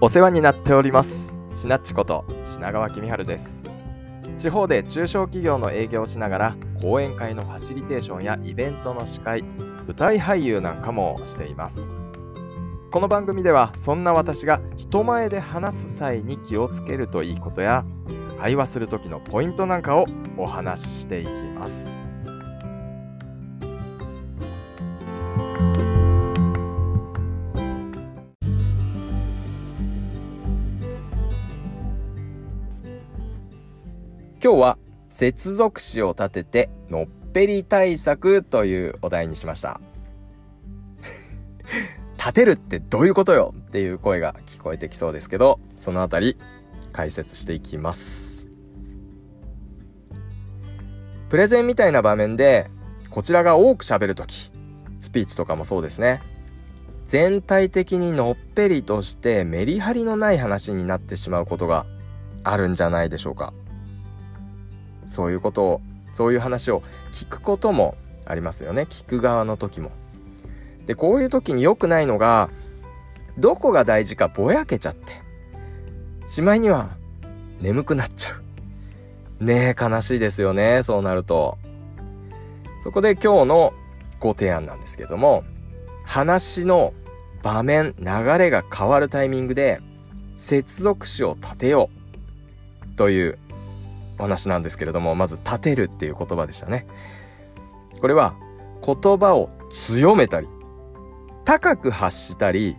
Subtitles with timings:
[0.00, 1.34] お世話になっております。
[1.52, 3.64] しなっちこと品川公春です。
[4.36, 11.90] 地方で中小企業の営業をしながら講演会のファシリテーションやイベントの司会舞台俳優なんかもしています。
[12.92, 17.84] この番組ではそんな私が人前で話す際に気をつけるといいことや
[18.38, 20.06] 会話する時のポイントなんかを
[20.36, 22.07] お話ししていきます。
[34.40, 34.78] 今日は
[35.10, 39.80] 接続詞を立ててのっぺり対策というお題にしました。
[42.16, 46.36] 立てるってどういうことよっていう声が聞こえてきそうですけどそのあたり
[46.92, 48.44] 解説していきます。
[51.30, 52.70] プレゼンみたいな場面で
[53.10, 54.52] こちらが多く喋るとき
[55.00, 56.22] スピーチとかもそうですね。
[57.06, 61.86] 全体的にのっぺりとしてメリハリのない話になってしまうことが
[62.44, 63.52] あるんじゃないでしょうか。
[65.08, 65.80] そういうことを
[66.14, 68.82] そういう話を聞くこともありますよね。
[68.82, 69.90] 聞く側の時も。
[70.86, 72.50] でこういう時に良くないのが
[73.36, 75.12] どこが大事かぼやけちゃって
[76.26, 76.96] しまいには
[77.60, 78.32] 眠くなっちゃ
[79.40, 79.44] う。
[79.44, 80.82] ねえ悲しいですよね。
[80.84, 81.58] そうなると。
[82.82, 83.74] そこで今日の
[84.20, 85.44] ご提案なんですけども
[86.04, 86.92] 話の
[87.42, 88.06] 場面流
[88.38, 89.80] れが変わるタイミングで
[90.36, 91.90] 接続詞を立てよ
[92.86, 93.38] うという
[94.18, 96.86] お話なんですけれどもまず立てるっていう言葉でしたね。
[98.00, 98.36] これは
[98.84, 100.48] 言葉を強めたり
[101.44, 102.76] 高く発したり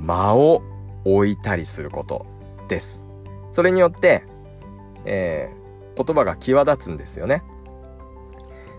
[0.00, 0.62] 間を
[1.04, 2.26] 置いたりすること
[2.68, 3.06] です。
[3.52, 4.24] それによって、
[5.04, 7.42] えー、言葉が際立つんですよね。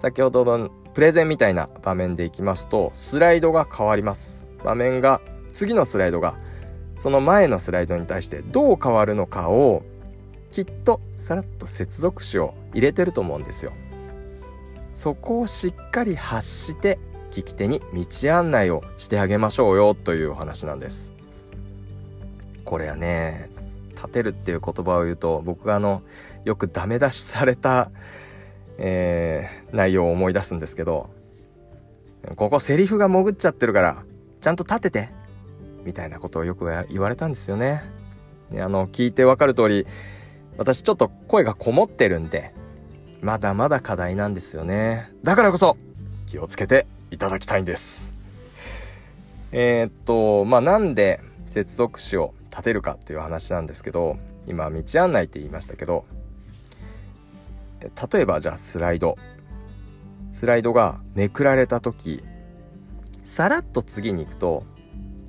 [0.00, 4.46] 先ほどのプレゼンみたいな場面でいきますとスライドが変わります。
[4.62, 5.20] 場面が
[5.52, 6.36] 次のスライドが
[6.96, 9.82] その前のスライドに対してどう変わるのかを
[10.54, 13.72] きっとさらっと接続詞を入れてると思うんですよ。
[14.94, 17.00] そこをしっかり発して
[17.32, 21.12] 聞き手に道案内をしてあげましょうよというお話なんです。
[22.64, 23.50] これはね
[23.96, 26.02] 立てるっていう言葉を言うと僕があの
[26.44, 27.90] よくダメ出しされた、
[28.78, 31.10] えー、内容を思い出すんですけど
[32.36, 34.04] ここセリフが潜っちゃってるから
[34.40, 35.08] ちゃんと立てて
[35.82, 37.82] みたいなことをよく言われたんですよね
[38.52, 39.86] あの聞いてわかる通り
[40.56, 42.54] 私ちょっと声がこもってるんで、
[43.20, 45.10] まだまだ課題なんですよね。
[45.22, 45.76] だからこそ、
[46.26, 48.14] 気をつけていただきたいんです。
[49.52, 54.16] えー、っと、まあ、なんで接続詞を立てるかっていう話なんですけど、
[54.46, 56.04] 今、道案内って言いましたけど、
[58.12, 59.16] 例えばじゃあスライド。
[60.32, 62.22] スライドがめくられた時、
[63.22, 64.64] さらっと次に行くと、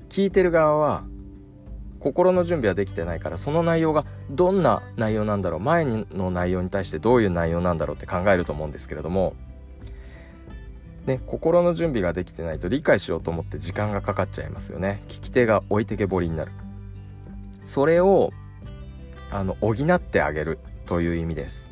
[0.09, 1.03] 聞いてる側は
[2.05, 9.33] 心の準備はできてないからその内容がどんな内容なんだろう前の内容に対してどういう内容なんだろうって考えると思うんですけれども
[11.07, 15.01] ね心の準備ができてないと理解しようと思って時間がかかっちゃいますよね。
[15.07, 16.51] 聞き手が置いてけぼりになる。
[17.63, 18.31] それを
[19.31, 21.67] あの補ってあげるという意味です。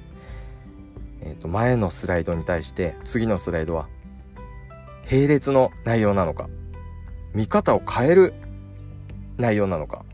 [1.21, 3.87] えー、と前のスライドに対して次のスライドは
[5.11, 6.49] 並列の内容なのか
[7.35, 8.33] 見方を変える
[9.37, 10.05] 内容なのか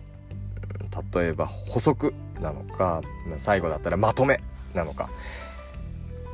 [1.14, 3.02] 例えば補足なのか
[3.38, 4.42] 最後だったらまとめ
[4.74, 5.10] なのか。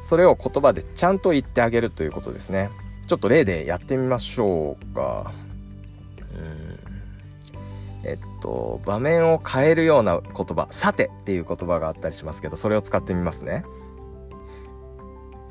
[0.05, 2.69] それを言葉でちゃんと言ってあげるということですね。
[3.07, 5.31] ちょっと例でやってみましょうか。
[6.35, 6.79] うん
[8.03, 13.65] えっと場面を変えるような言葉「さて」っていう言葉があったりしますけどそれを使ってみますね。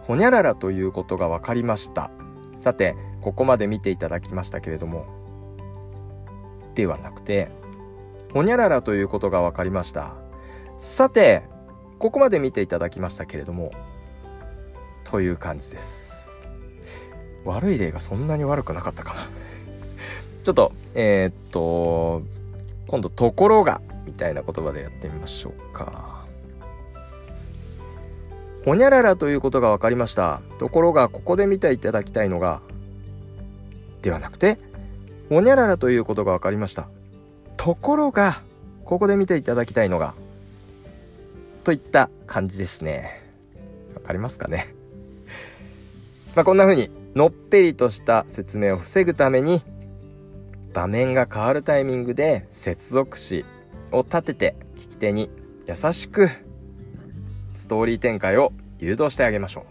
[0.02, 2.10] ほにゃららということが分かりました。
[2.58, 5.06] さてここまで見ていただきましたけれども
[6.74, 7.50] ではなくて
[8.34, 10.12] ほにゃららということが分かりました。
[10.78, 11.44] さて
[12.00, 13.72] ここまで見ていただきましたけれども
[15.04, 16.12] という感じです。
[17.44, 19.20] 悪い例がそんなに悪くなかったかな。
[20.42, 22.22] ちょっとえー、っと
[22.88, 26.26] 今度「ところが」みたいな言葉でやってみましょうか。
[28.64, 30.40] ほにゃららということが分かりました。
[30.58, 32.62] ところがここで見ていただきたいのが
[34.02, 34.58] ではなくて
[35.28, 36.88] ほにゃららということが分かりました。
[37.64, 38.42] ところが
[38.84, 40.12] ここで見ていただきたいのが
[41.64, 43.22] といった感じですね。
[43.94, 44.66] わかりますかね？
[46.36, 49.62] まあこんな風にのっぺりとした説明を防ぐために
[50.74, 53.46] 場面が変わるタイミングで接続詞
[53.92, 55.30] を立てて聞き手に
[55.66, 56.28] 優しく
[57.54, 59.64] ストーリー展開を誘導してあげましょう。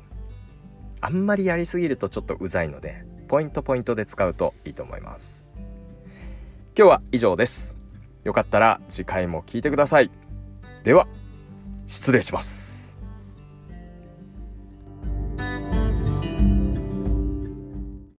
[1.00, 5.44] あんまりやりすぎるとちょっとうざいのでポイントポイントで使うといいと思います。
[6.76, 7.73] 今日は以上です。
[8.24, 10.10] よかったら次回も聞いてください。
[10.84, 11.08] では、
[11.88, 12.73] 失礼します。